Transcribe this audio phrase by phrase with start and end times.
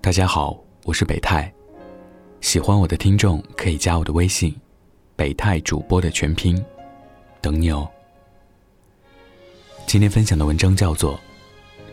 [0.00, 1.52] 大家好，我是北泰。
[2.40, 4.54] 喜欢我的听众可以加我的微信
[5.16, 6.64] “北泰主播”的全拼，
[7.42, 7.86] 等你哦。
[9.86, 11.14] 今天分享的文章叫做《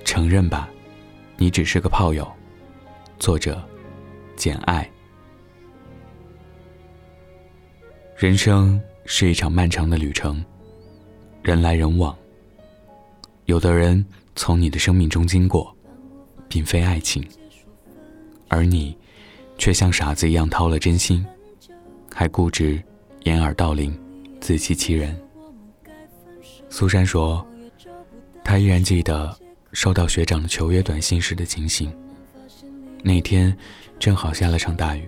[0.05, 0.69] 承认吧，
[1.35, 2.23] 你只是个炮友》，
[3.17, 3.61] 作者
[4.35, 4.87] 简爱。
[8.15, 10.45] 人生是一场漫长的旅程，
[11.41, 12.15] 人来人往。
[13.45, 15.75] 有的人从你的生命中经过，
[16.47, 17.27] 并非爱情，
[18.47, 18.97] 而你
[19.57, 21.25] 却像傻子一样掏了真心，
[22.13, 22.81] 还固执
[23.23, 23.97] 掩耳盗铃，
[24.39, 25.19] 自欺欺人。
[26.69, 27.45] 苏珊说，
[28.43, 29.35] 她依然记得
[29.71, 31.91] 收到学长的求约短信时的情形。
[33.03, 33.55] 那天
[33.99, 35.07] 正好下了场大雨，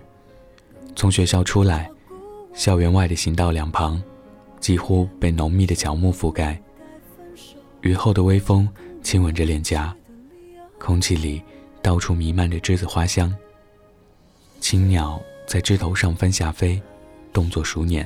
[0.95, 1.89] 从学校出来，
[2.53, 4.01] 校园外的行道两旁
[4.59, 6.61] 几乎被浓密的乔木覆盖。
[7.81, 8.67] 雨后的微风
[9.01, 9.95] 亲吻着脸颊，
[10.79, 11.41] 空气里
[11.87, 13.33] 到处弥漫着栀子花香。
[14.59, 16.81] 青鸟在枝头上翻下飞，
[17.31, 18.05] 动作熟稔，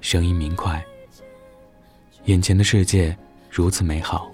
[0.00, 0.82] 声音明快。
[2.24, 3.14] 眼前的世界
[3.50, 4.32] 如此美好，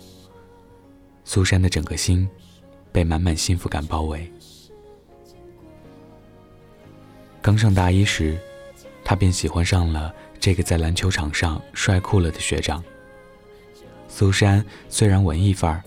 [1.25, 2.29] 苏珊的整个心
[2.93, 4.33] 被满满幸福感包围。
[7.43, 8.39] 刚上大一时，
[9.03, 12.81] 她便喜欢上了这个在篮球场上帅酷了的学长。
[14.07, 15.83] 苏珊虽然文艺范儿，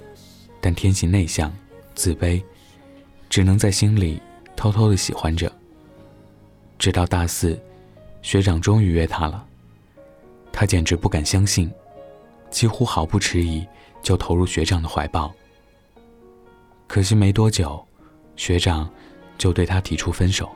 [0.60, 1.56] 但天性内向、
[1.96, 2.44] 自卑，
[3.30, 4.22] 只能在心里
[4.56, 5.52] 偷偷的喜欢着。
[6.78, 7.60] 直到大四，
[8.22, 9.46] 学长终于约她了，
[10.52, 11.72] 她简直不敢相信，
[12.50, 13.66] 几乎毫不迟疑
[14.02, 15.34] 就投入学长的怀抱。
[16.88, 17.84] 可惜没多久，
[18.36, 18.90] 学长
[19.38, 20.50] 就对她提出分手。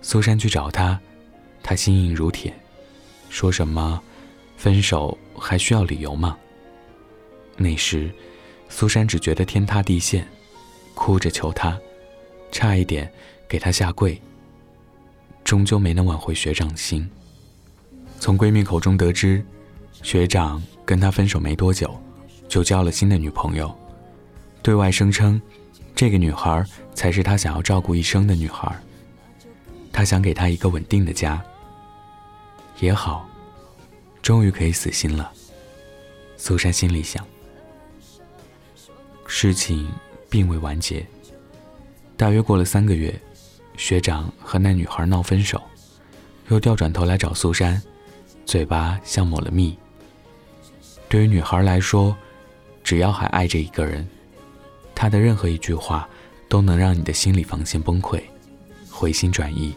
[0.00, 0.98] 苏珊去找他，
[1.62, 2.52] 他心硬如铁，
[3.28, 4.02] 说什么？
[4.56, 6.38] 分手还需要理由吗？
[7.56, 8.10] 那时，
[8.68, 10.26] 苏珊只觉得天塌地陷，
[10.94, 11.78] 哭着求他，
[12.50, 13.10] 差一点
[13.48, 14.20] 给他下跪。
[15.44, 17.08] 终究没能挽回学长的心。
[18.18, 19.44] 从闺蜜口中得知，
[20.02, 22.00] 学长跟她分手没多久，
[22.48, 23.74] 就交了新的女朋友，
[24.62, 25.40] 对外声称，
[25.94, 26.64] 这个女孩
[26.94, 28.74] 才是他想要照顾一生的女孩。
[29.92, 31.42] 他想给她一个稳定的家。
[32.80, 33.28] 也好。
[34.22, 35.32] 终于可以死心了，
[36.36, 37.26] 苏珊心里想。
[39.26, 39.90] 事情
[40.32, 41.06] 并未完结，
[42.16, 43.14] 大约过了三个月，
[43.76, 45.60] 学长和那女孩闹分手，
[46.48, 47.80] 又调转头来找苏珊，
[48.46, 49.76] 嘴巴像抹了蜜。
[51.06, 52.16] 对于女孩来说，
[52.82, 54.08] 只要还爱着一个人，
[54.94, 56.08] 他的任何一句话
[56.48, 58.18] 都能让你的心理防线崩溃，
[58.90, 59.74] 回心转意。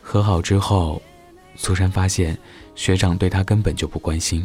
[0.00, 1.02] 和好之后。
[1.56, 2.36] 苏珊发现，
[2.74, 4.44] 学长对她根本就不关心，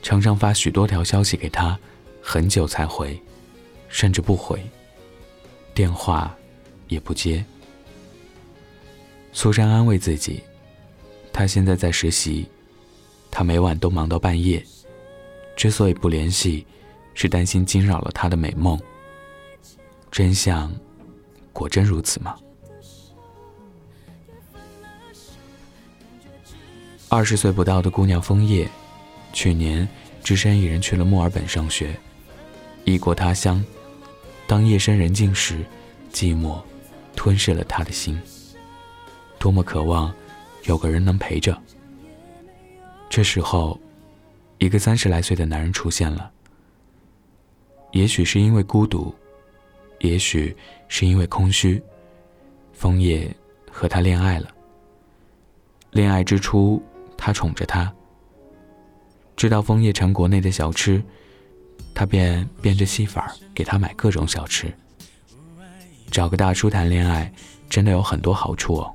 [0.00, 1.78] 常常发许多条消息给她，
[2.28, 3.16] 很久才回，
[3.88, 4.60] 甚至不回，
[5.72, 6.36] 电话
[6.88, 7.42] 也不接。
[9.32, 10.42] 苏珊安慰自己，
[11.32, 12.44] 他现在在实习，
[13.30, 14.60] 他每晚都忙到半夜，
[15.54, 16.66] 之所以不联系，
[17.14, 18.76] 是担心惊扰了他的美梦。
[20.10, 20.74] 真相，
[21.52, 22.36] 果真如此吗？
[27.08, 28.68] 二十岁不到的姑娘枫叶，
[29.32, 29.88] 去年
[30.24, 31.96] 只身一人去了墨尔本上学。
[32.86, 33.62] 异国他乡，
[34.46, 35.62] 当夜深人静时，
[36.12, 36.58] 寂寞
[37.16, 38.18] 吞噬了他的心。
[39.38, 40.14] 多么渴望
[40.64, 41.60] 有个人能陪着。
[43.10, 43.78] 这时候，
[44.58, 46.30] 一个三十来岁的男人出现了。
[47.90, 49.12] 也许是因为孤独，
[49.98, 51.82] 也许是因为空虚，
[52.72, 53.28] 枫叶
[53.70, 54.48] 和他恋爱了。
[55.90, 56.82] 恋爱之初。
[57.18, 57.90] 他宠着她，
[59.36, 61.02] 知道枫叶馋国内的小吃，
[61.96, 64.70] 他便变着戏法给她买各种小吃。
[66.10, 67.32] 找个大叔谈恋爱，
[67.70, 68.94] 真的有很多好处哦。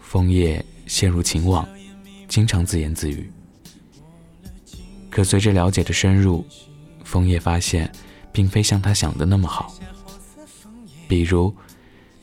[0.00, 1.66] 枫叶陷入情网，
[2.28, 3.32] 经常自言自语。
[5.08, 6.44] 可随着了解的深入，
[7.04, 7.90] 枫叶发现，
[8.30, 9.74] 并非像他想的那么好。
[11.08, 11.54] 比如，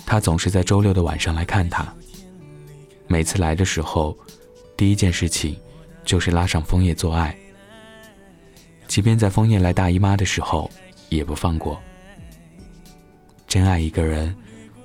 [0.05, 1.91] 他总是在周六的晚上来看他，
[3.07, 4.15] 每次来的时候。
[4.77, 5.55] 第一件事情，
[6.03, 7.35] 就是拉上枫叶做爱。
[8.91, 10.69] 即便在枫叶来大姨妈的时候，
[11.07, 11.81] 也不放过。
[13.47, 14.35] 真爱一个人，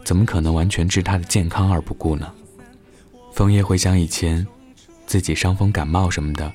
[0.05, 2.33] 怎么可能完全置他的健康而不顾呢？
[3.33, 4.47] 枫叶回想以前，
[5.09, 6.53] 自己伤风感冒什么的，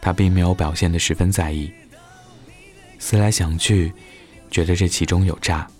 [0.00, 1.72] 他并没有表现得十分在意。
[2.98, 3.92] 思来想去，
[4.50, 5.70] 觉得这其中有诈。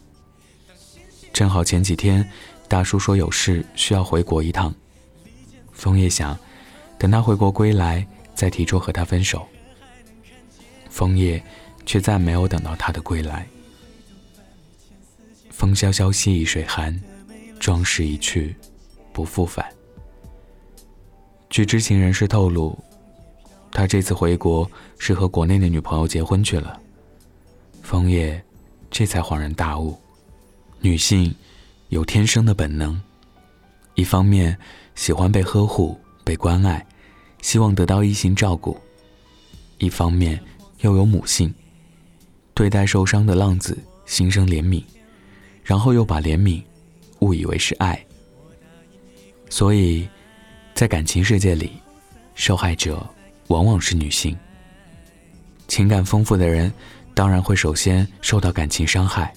[1.32, 2.25] 正好前几天，
[2.69, 4.73] 大叔说有事需要回国一趟，
[5.73, 6.38] 枫叶想。
[6.96, 9.44] 等他回国归来，再提出和他分手。
[10.94, 11.43] 枫叶
[11.85, 13.44] 却再没有等到他的归来。
[15.50, 16.96] 风萧萧兮易水寒，
[17.58, 18.55] 壮士一去
[19.12, 19.67] 不复返。
[21.50, 22.79] 据知情人士透露，
[23.73, 26.81] 他这次回国是和国内的女朋友结婚去了。
[27.82, 28.41] 枫叶
[28.88, 29.99] 这才恍然大悟：
[30.79, 31.35] 女性
[31.88, 33.02] 有天生的本能，
[33.96, 34.56] 一方面
[34.94, 36.87] 喜欢被呵护、被关爱，
[37.43, 38.76] 希望得到异性照顾；
[39.79, 40.41] 一方面
[40.81, 41.53] 又有母性，
[42.55, 44.82] 对待受伤的浪子心生怜悯，
[45.62, 46.62] 然后又把怜悯
[47.21, 48.05] 误以为是爱。
[49.49, 50.09] 所以。
[50.75, 51.71] 在感情世界里，
[52.35, 53.09] 受害者
[53.47, 54.37] 往往是女性。
[55.69, 56.73] 情感丰富的人，
[57.15, 59.32] 当然会首先受到感情伤害。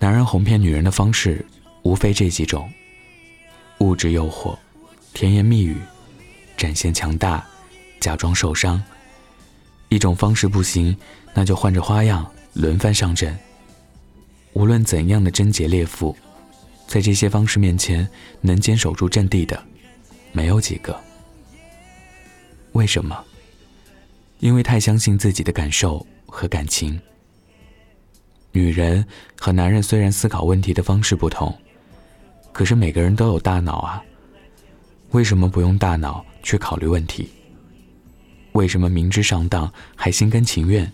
[0.00, 1.46] 男人哄骗女人的方式，
[1.84, 2.68] 无非这几种：
[3.78, 4.58] 物质诱惑、
[5.12, 5.76] 甜言蜜语、
[6.56, 7.46] 展现强大、
[8.00, 8.82] 假装受伤。
[9.94, 10.96] 一种方式不行，
[11.32, 13.38] 那就换着花样轮番上阵。
[14.52, 16.16] 无论怎样的贞洁烈妇。
[16.86, 18.06] 在这些方式面前，
[18.40, 19.60] 能坚守住阵地的，
[20.32, 20.94] 没有几个。
[22.72, 23.24] 为什么？
[24.40, 27.00] 因为太相信自己的感受和感情。
[28.52, 29.04] 女人
[29.38, 31.56] 和男人虽然思考问题的方式不同，
[32.52, 34.02] 可是每个人都有大脑啊。
[35.12, 37.30] 为什么不用大脑去考虑问题？
[38.54, 40.90] 为什么明知上当还心甘情愿？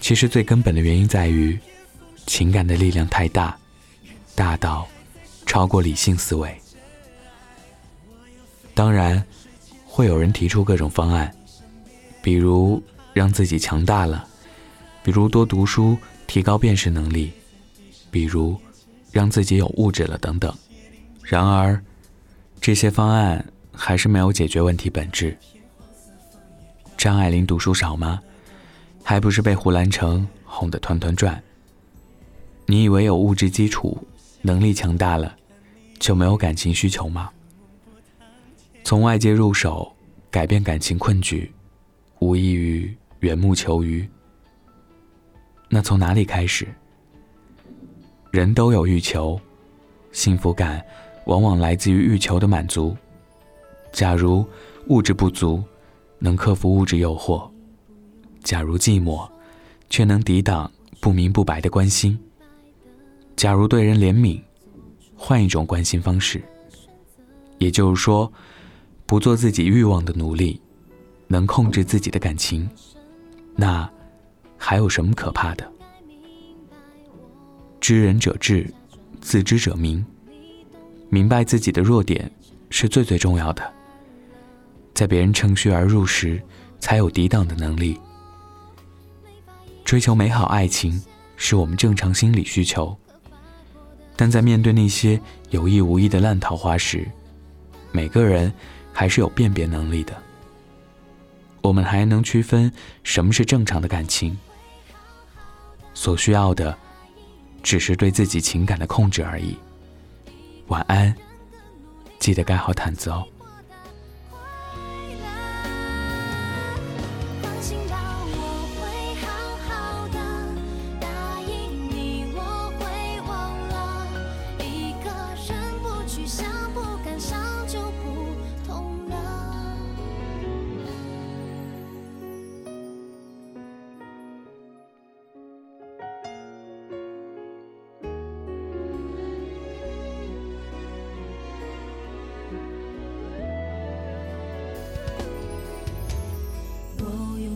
[0.00, 1.58] 其实最根本的原因在于，
[2.26, 3.56] 情感的力量太大。
[4.34, 4.88] 大到
[5.44, 6.58] 超过理性思维，
[8.72, 9.22] 当然
[9.84, 11.30] 会有人提出各种方案，
[12.22, 12.82] 比如
[13.12, 14.26] 让自己强大了，
[15.04, 17.30] 比如多读书提高辨识能力，
[18.10, 18.58] 比如
[19.12, 20.50] 让自己有物质了等等。
[21.22, 21.78] 然而，
[22.58, 25.36] 这些方案还是没有解决问题本质。
[27.00, 28.20] 张爱玲读书少吗？
[29.02, 31.42] 还不是被胡兰成哄得团团转？
[32.66, 33.96] 你以为有物质基础？
[34.42, 35.34] 能力强大了，
[35.98, 37.30] 就没有感情需求吗？
[38.84, 39.90] 从外界入手
[40.30, 41.50] 改变感情困局，
[42.18, 44.06] 无异于缘木求鱼。
[45.70, 46.68] 那从哪里开始？
[48.30, 49.40] 人都有欲求，
[50.12, 50.84] 幸福感
[51.24, 52.94] 往往来自于欲求的满足。
[53.90, 54.46] 假如
[54.88, 55.64] 物质不足，
[56.20, 57.50] 能克服物质诱惑；
[58.44, 59.28] 假如寂寞，
[59.88, 60.70] 却能抵挡
[61.00, 62.16] 不明不白的关心。
[63.34, 64.40] 假如对人怜悯，
[65.16, 66.40] 换一种关心方式，
[67.58, 68.32] 也就是说，
[69.06, 70.60] 不做自己欲望的奴隶，
[71.26, 72.68] 能控制自己的感情，
[73.56, 73.90] 那
[74.56, 75.72] 还有什么可怕的？
[77.80, 78.72] 知人者智，
[79.22, 80.04] 自知者明。
[81.08, 82.30] 明白自己的弱点
[82.68, 83.72] 是最最重要的，
[85.00, 86.38] 在别人趁虚而入时，
[86.78, 87.98] 才有抵挡的能力。
[89.82, 91.02] 追求美好爱情
[91.38, 92.94] 是我们正常心理需求。
[94.14, 95.18] 但在面对那些
[95.48, 97.10] 有意无意的烂桃花时，
[97.92, 98.52] 每个人
[98.92, 100.14] 还是有辨别能力的。
[101.62, 102.70] 我们还能区分
[103.02, 104.36] 什么是正常的感情。
[105.94, 106.76] 所需要的，
[107.62, 109.56] 只是对自己情感的控制而已。
[110.66, 111.16] 晚安，
[112.18, 113.26] 记得盖好毯子哦。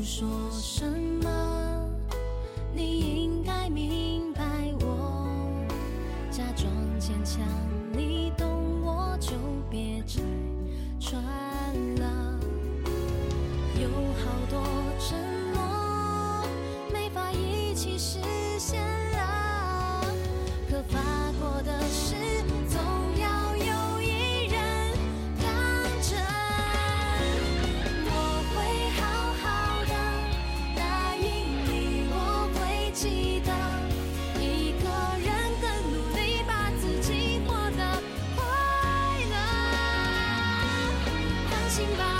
[0.04, 0.84] 说什
[1.22, 1.88] 么？
[2.74, 3.03] 你
[41.74, 42.13] 心吧。